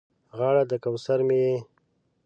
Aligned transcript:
غاړه 0.37 0.63
د 0.71 0.73
کوثر 0.83 1.19
مې 1.27 1.37
یې 1.45 1.55